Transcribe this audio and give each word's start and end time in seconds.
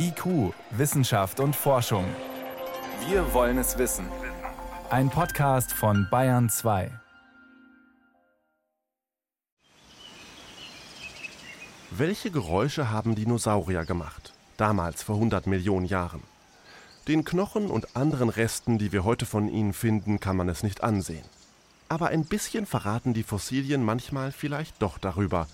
IQ, 0.00 0.54
Wissenschaft 0.70 1.40
und 1.40 1.56
Forschung. 1.56 2.04
Wir 3.08 3.34
wollen 3.34 3.58
es 3.58 3.78
wissen. 3.78 4.06
Ein 4.90 5.10
Podcast 5.10 5.72
von 5.72 6.06
Bayern 6.08 6.48
2. 6.48 6.92
Welche 11.90 12.30
Geräusche 12.30 12.90
haben 12.90 13.16
Dinosaurier 13.16 13.84
gemacht? 13.84 14.32
Damals 14.56 15.02
vor 15.02 15.16
100 15.16 15.48
Millionen 15.48 15.86
Jahren. 15.86 16.22
Den 17.08 17.24
Knochen 17.24 17.68
und 17.68 17.96
anderen 17.96 18.28
Resten, 18.28 18.78
die 18.78 18.92
wir 18.92 19.02
heute 19.02 19.26
von 19.26 19.48
ihnen 19.48 19.72
finden, 19.72 20.20
kann 20.20 20.36
man 20.36 20.48
es 20.48 20.62
nicht 20.62 20.84
ansehen. 20.84 21.24
Aber 21.88 22.08
ein 22.08 22.24
bisschen 22.24 22.66
verraten 22.66 23.14
die 23.14 23.24
Fossilien 23.24 23.82
manchmal 23.82 24.30
vielleicht 24.30 24.80
doch 24.80 24.98
darüber. 24.98 25.48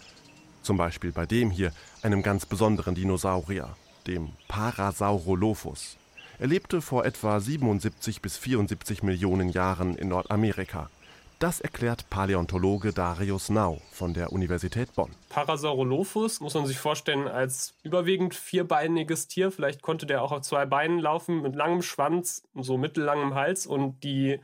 Zum 0.61 0.77
Beispiel 0.77 1.13
bei 1.13 1.25
dem 1.25 1.51
hier, 1.51 1.73
einem 2.03 2.23
ganz 2.23 2.45
besonderen 2.45 2.95
Dinosaurier, 2.95 3.75
dem 4.07 4.33
Parasaurolophus. 4.49 5.97
Er 6.39 6.49
lebte 6.49 6.81
vor 6.81 7.05
etwa 7.05 7.39
77 7.41 8.21
bis 8.21 8.37
74 8.37 9.03
Millionen 9.03 9.49
Jahren 9.49 9.95
in 9.95 10.09
Nordamerika. 10.09 10.91
Das 11.39 11.61
erklärt 11.61 12.09
Paläontologe 12.11 12.93
Darius 12.93 13.51
Nau 13.51 13.81
von 13.91 14.15
der 14.15 14.33
Universität 14.33 14.95
Bonn. 14.95 15.11
Parasaurolophus 15.29 16.41
muss 16.41 16.55
man 16.55 16.67
sich 16.67 16.79
vorstellen 16.79 17.29
als 17.29 17.75
überwiegend 17.83 18.35
vierbeiniges 18.35 19.29
Tier. 19.29 19.51
Vielleicht 19.51 19.83
konnte 19.83 20.07
der 20.07 20.23
auch 20.23 20.33
auf 20.33 20.43
zwei 20.43 20.65
Beinen 20.65 20.99
laufen, 20.99 21.43
mit 21.43 21.55
langem 21.55 21.83
Schwanz, 21.83 22.49
so 22.55 22.79
mittellangem 22.79 23.35
Hals. 23.35 23.67
Und 23.67 24.05
die 24.05 24.41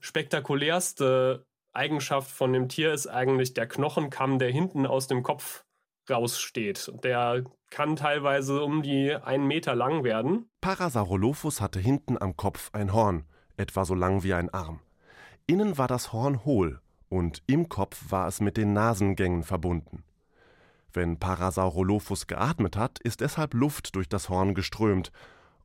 spektakulärste 0.00 1.46
Eigenschaft 1.72 2.30
von 2.30 2.52
dem 2.52 2.68
Tier 2.68 2.92
ist 2.92 3.06
eigentlich 3.06 3.54
der 3.54 3.68
Knochenkamm, 3.68 4.38
der 4.38 4.50
hinten 4.50 4.86
aus 4.86 5.06
dem 5.06 5.22
Kopf 5.22 5.64
raussteht. 6.08 6.90
Der 7.02 7.44
kann 7.74 7.96
teilweise 7.96 8.62
um 8.62 8.82
die 8.82 9.12
einen 9.12 9.48
Meter 9.48 9.74
lang 9.74 10.04
werden. 10.04 10.48
Parasaurolophus 10.60 11.60
hatte 11.60 11.80
hinten 11.80 12.16
am 12.16 12.36
Kopf 12.36 12.70
ein 12.72 12.92
Horn, 12.92 13.24
etwa 13.56 13.84
so 13.84 13.96
lang 13.96 14.22
wie 14.22 14.32
ein 14.32 14.48
Arm. 14.54 14.78
Innen 15.48 15.76
war 15.76 15.88
das 15.88 16.12
Horn 16.12 16.44
hohl 16.44 16.80
und 17.08 17.42
im 17.48 17.68
Kopf 17.68 18.00
war 18.10 18.28
es 18.28 18.40
mit 18.40 18.56
den 18.56 18.74
Nasengängen 18.74 19.42
verbunden. 19.42 20.04
Wenn 20.92 21.18
Parasaurolophus 21.18 22.28
geatmet 22.28 22.76
hat, 22.76 23.00
ist 23.00 23.20
deshalb 23.20 23.54
Luft 23.54 23.96
durch 23.96 24.08
das 24.08 24.28
Horn 24.28 24.54
geströmt. 24.54 25.10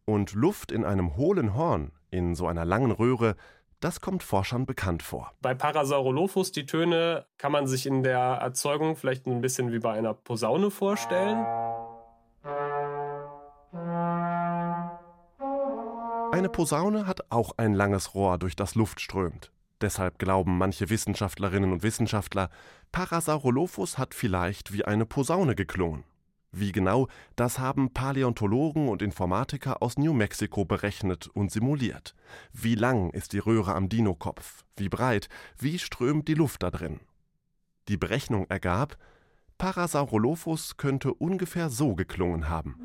Und 0.05 0.33
Luft 0.33 0.71
in 0.71 0.85
einem 0.85 1.15
hohlen 1.15 1.53
Horn, 1.53 1.91
in 2.09 2.33
so 2.33 2.47
einer 2.47 2.65
langen 2.65 2.89
Röhre, 2.89 3.35
das 3.79 4.01
kommt 4.01 4.23
Forschern 4.23 4.65
bekannt 4.65 5.03
vor. 5.03 5.31
Bei 5.41 5.53
Parasaurolophus, 5.53 6.51
die 6.51 6.65
Töne 6.65 7.27
kann 7.37 7.51
man 7.51 7.67
sich 7.67 7.85
in 7.85 8.01
der 8.01 8.19
Erzeugung 8.19 8.95
vielleicht 8.95 9.27
ein 9.27 9.41
bisschen 9.41 9.71
wie 9.71 9.79
bei 9.79 9.93
einer 9.93 10.15
Posaune 10.15 10.71
vorstellen. 10.71 11.45
Eine 16.39 16.47
Posaune 16.47 17.05
hat 17.05 17.33
auch 17.33 17.51
ein 17.57 17.73
langes 17.73 18.15
Rohr, 18.15 18.37
durch 18.37 18.55
das 18.55 18.73
Luft 18.73 19.01
strömt. 19.01 19.51
Deshalb 19.81 20.19
glauben 20.19 20.57
manche 20.57 20.89
Wissenschaftlerinnen 20.89 21.73
und 21.73 21.83
Wissenschaftler, 21.83 22.49
Parasaurolophus 22.93 23.97
hat 23.97 24.13
vielleicht 24.13 24.71
wie 24.71 24.85
eine 24.85 25.05
Posaune 25.05 25.53
geklungen. 25.53 26.05
Wie 26.53 26.71
genau, 26.71 27.09
das 27.35 27.59
haben 27.59 27.91
Paläontologen 27.91 28.87
und 28.87 29.01
Informatiker 29.01 29.83
aus 29.83 29.97
New 29.97 30.13
Mexico 30.13 30.63
berechnet 30.63 31.27
und 31.27 31.51
simuliert. 31.51 32.15
Wie 32.53 32.75
lang 32.75 33.09
ist 33.09 33.33
die 33.33 33.39
Röhre 33.39 33.75
am 33.75 33.89
Dinokopf? 33.89 34.63
Wie 34.77 34.87
breit? 34.87 35.27
Wie 35.57 35.77
strömt 35.77 36.29
die 36.29 36.35
Luft 36.35 36.63
da 36.63 36.71
drin? 36.71 37.01
Die 37.89 37.97
Berechnung 37.97 38.45
ergab, 38.47 38.95
Parasaurolophus 39.57 40.77
könnte 40.77 41.13
ungefähr 41.13 41.69
so 41.69 41.95
geklungen 41.95 42.47
haben. 42.47 42.77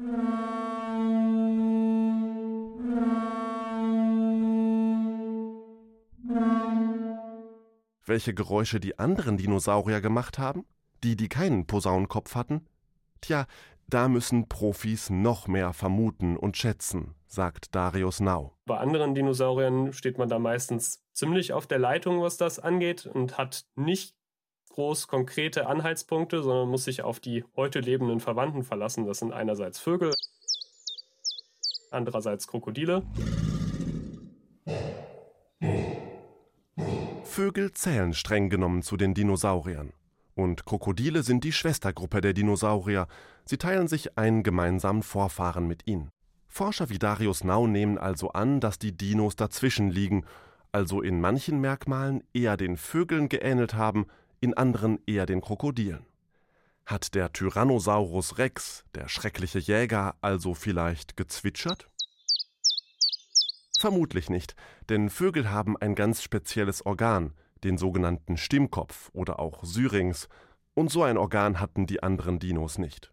Welche 8.06 8.34
Geräusche 8.34 8.81
die 8.81 8.98
anderen 8.98 9.38
Dinosaurier 9.38 10.03
gemacht 10.03 10.38
haben? 10.38 10.66
Die, 11.03 11.16
die 11.16 11.31
keinen 11.31 11.66
Posaunenkopf 11.66 12.34
hatten? 12.34 12.66
Tja, 13.22 13.47
da 13.88 14.09
müssen 14.09 14.47
Profis 14.47 15.09
noch 15.09 15.48
mehr 15.48 15.72
vermuten 15.72 16.37
und 16.37 16.59
schätzen, 16.59 17.14
sagt 17.26 17.75
Darius 17.75 18.20
Nau. 18.20 18.53
Bei 18.66 18.76
anderen 18.76 19.14
Dinosauriern 19.14 19.94
steht 19.94 20.19
man 20.19 20.28
da 20.28 20.38
meistens 20.38 21.03
ziemlich 21.12 21.54
auf 21.54 21.66
der 21.66 21.78
Leitung, 21.78 22.20
was 22.20 22.37
das 22.37 22.59
angeht, 22.59 23.06
und 23.06 23.38
hat 23.38 23.64
nicht 23.75 24.14
groß 24.70 25.09
konkrete 25.09 25.66
Anhaltspunkte, 25.66 26.43
sondern 26.43 26.69
muss 26.69 26.84
sich 26.84 27.03
auf 27.03 27.20
die 27.20 27.44
heute 27.56 27.81
lebenden 27.81 28.20
Verwandten 28.20 28.64
verlassen. 28.64 29.06
Das 29.06 29.20
sind 29.20 29.32
einerseits 29.32 29.78
Vögel, 29.78 30.12
andererseits 31.91 32.47
Krokodile. 32.48 33.03
Vögel 37.34 37.72
zählen 37.72 38.15
streng 38.15 38.49
genommen 38.49 38.83
zu 38.83 38.97
den 38.97 39.12
Dinosauriern. 39.12 39.93
Und 40.37 40.67
Krokodile 40.67 41.25
sind 41.25 41.43
die 41.43 41.50
Schwestergruppe 41.50 42.21
der 42.21 42.33
Dinosaurier. 42.33 43.09
Sie 43.45 43.59
teilen 43.59 43.89
sich 43.89 44.17
einen 44.17 44.45
gemeinsamen 44.45 45.03
Vorfahren 45.03 45.67
mit 45.67 45.89
ihnen. 45.89 46.11
Forscher 46.47 46.91
wie 46.91 46.99
Darius 47.00 47.43
Nau 47.43 47.67
nehmen 47.67 47.99
also 47.99 48.31
an, 48.31 48.61
dass 48.61 48.78
die 48.78 48.97
Dinos 48.97 49.34
dazwischen 49.34 49.91
liegen, 49.91 50.25
also 50.71 51.03
in 51.03 51.21
manchen 51.21 51.61
Merkmalen 51.61 52.23
eher 52.33 52.56
den 52.56 52.77
Vögeln 52.77 53.28
geähnelt 53.28 53.75
haben, 53.75 54.06
in 54.41 54.55
anderen 54.55 55.00
eher 55.05 55.27
den 55.27 55.41
Krokodilen. 55.41 56.06
Hat 56.87 57.17
der 57.17 57.33
Tyrannosaurus 57.33 58.39
Rex, 58.39 58.84
der 58.94 59.09
schreckliche 59.09 59.59
Jäger, 59.59 60.15
also 60.21 60.55
vielleicht 60.55 61.17
gezwitschert? 61.17 61.89
Vermutlich 63.84 64.31
nicht, 64.31 64.56
denn 64.89 65.11
Vögel 65.11 65.50
haben 65.50 65.77
ein 65.77 65.95
ganz 65.95 66.22
spezielles 66.22 66.87
Organ, 66.87 67.34
den 67.65 67.77
sogenannten 67.77 68.39
Stimmkopf 68.39 69.11
oder 69.12 69.39
auch 69.41 69.62
Syrinx, 69.62 70.31
und 70.72 70.91
so 70.91 71.03
ein 71.03 71.19
Organ 71.19 71.61
hatten 71.61 71.87
die 71.87 72.03
anderen 72.03 72.39
Dinos 72.39 72.78
nicht. 72.78 73.12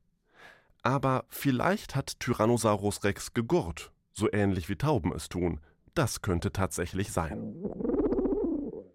Aber 0.82 1.26
vielleicht 1.28 1.94
hat 1.94 2.22
Tyrannosaurus 2.22 3.04
Rex 3.04 3.34
gegurrt, 3.34 3.92
so 4.14 4.32
ähnlich 4.32 4.70
wie 4.70 4.78
Tauben 4.78 5.12
es 5.12 5.28
tun. 5.28 5.60
Das 5.94 6.22
könnte 6.22 6.54
tatsächlich 6.54 7.12
sein. 7.12 7.54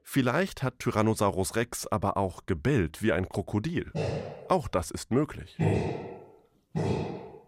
Vielleicht 0.03 0.63
hat 0.63 0.79
Tyrannosaurus 0.79 1.57
Rex 1.57 1.87
aber 1.87 2.17
auch 2.17 2.47
gebellt 2.47 3.03
wie 3.03 3.13
ein 3.13 3.29
Krokodil. 3.29 3.93
Auch 4.49 4.69
das 4.69 4.91
ist 4.91 5.11
möglich. 5.11 5.59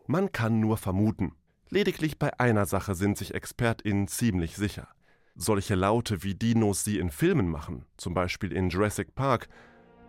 Man 0.07 0.33
kann 0.33 0.61
nur 0.61 0.77
vermuten. 0.77 1.33
Lediglich 1.71 2.19
bei 2.19 2.39
einer 2.41 2.65
Sache 2.65 2.95
sind 2.95 3.19
sich 3.19 3.35
ExpertInnen 3.35 4.09
ziemlich 4.09 4.57
sicher. 4.57 4.89
Solche 5.37 5.75
Laute 5.75 6.23
wie 6.23 6.35
Dinos 6.35 6.83
sie 6.83 6.99
in 6.99 7.11
Filmen 7.11 7.49
machen, 7.49 7.85
zum 7.99 8.15
Beispiel 8.15 8.53
in 8.53 8.71
Jurassic 8.71 9.15
Park, 9.15 9.49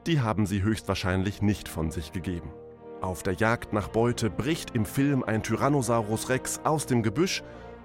die 0.07 0.21
haben 0.21 0.45
sie 0.45 0.63
höchstwahrscheinlich 0.63 1.41
nicht 1.41 1.67
von 1.67 1.91
sich 1.91 2.13
gegeben. 2.13 2.53
Auf 3.01 3.23
der 3.23 3.33
Jagd 3.33 3.73
nach 3.73 3.89
Beute 3.89 4.29
bricht 4.29 4.73
im 4.73 4.85
Film 4.85 5.21
ein 5.21 5.43
Tyrannosaurus 5.43 6.29
Rex 6.29 6.61
aus 6.63 6.85
dem 6.85 7.03
Gebüsch 7.03 7.43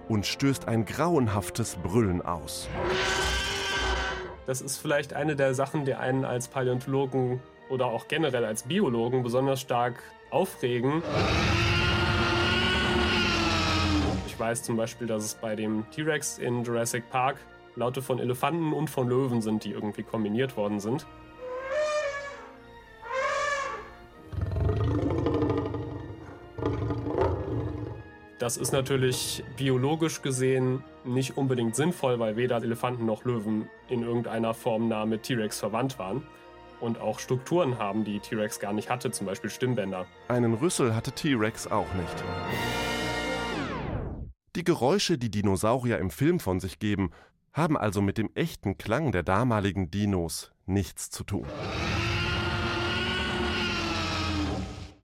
und 0.08 0.24
stößt 0.24 0.68
ein 0.68 0.84
grauenhaftes 0.84 1.76
Brüllen 1.76 2.22
aus. 2.22 2.68
Das 4.46 4.60
ist 4.60 4.78
vielleicht 4.78 5.14
eine 5.14 5.34
der 5.34 5.52
Sachen, 5.54 5.84
die 5.84 5.94
einen 5.94 6.24
als 6.24 6.46
Paläontologen 6.46 7.40
oder 7.70 7.86
auch 7.86 8.06
generell 8.06 8.44
als 8.44 8.62
Biologen 8.62 9.24
besonders 9.24 9.60
stark 9.60 10.00
aufregen. 10.30 11.02
Ich 14.34 14.40
weiß 14.40 14.64
zum 14.64 14.76
Beispiel, 14.76 15.06
dass 15.06 15.24
es 15.24 15.34
bei 15.34 15.54
dem 15.54 15.88
T-Rex 15.92 16.38
in 16.38 16.64
Jurassic 16.64 17.08
Park 17.08 17.36
Laute 17.76 18.02
von 18.02 18.18
Elefanten 18.18 18.72
und 18.72 18.90
von 18.90 19.08
Löwen 19.08 19.40
sind, 19.40 19.62
die 19.62 19.70
irgendwie 19.70 20.02
kombiniert 20.02 20.56
worden 20.56 20.80
sind. 20.80 21.06
Das 28.40 28.56
ist 28.56 28.72
natürlich 28.72 29.44
biologisch 29.56 30.20
gesehen 30.20 30.82
nicht 31.04 31.36
unbedingt 31.36 31.76
sinnvoll, 31.76 32.18
weil 32.18 32.34
weder 32.34 32.56
Elefanten 32.56 33.06
noch 33.06 33.24
Löwen 33.24 33.68
in 33.88 34.02
irgendeiner 34.02 34.52
Form 34.52 34.88
nah 34.88 35.06
mit 35.06 35.22
T-Rex 35.22 35.60
verwandt 35.60 36.00
waren 36.00 36.26
und 36.80 37.00
auch 37.00 37.20
Strukturen 37.20 37.78
haben, 37.78 38.02
die 38.02 38.18
T-Rex 38.18 38.58
gar 38.58 38.72
nicht 38.72 38.90
hatte, 38.90 39.12
zum 39.12 39.28
Beispiel 39.28 39.50
Stimmbänder. 39.50 40.06
Einen 40.26 40.54
Rüssel 40.54 40.96
hatte 40.96 41.12
T-Rex 41.12 41.68
auch 41.68 41.94
nicht. 41.94 42.93
Die 44.56 44.62
Geräusche, 44.62 45.18
die 45.18 45.30
Dinosaurier 45.30 45.98
im 45.98 46.10
Film 46.10 46.38
von 46.38 46.60
sich 46.60 46.78
geben, 46.78 47.10
haben 47.52 47.76
also 47.76 48.00
mit 48.00 48.18
dem 48.18 48.30
echten 48.34 48.78
Klang 48.78 49.10
der 49.10 49.24
damaligen 49.24 49.90
Dinos 49.90 50.52
nichts 50.64 51.10
zu 51.10 51.24
tun. 51.24 51.46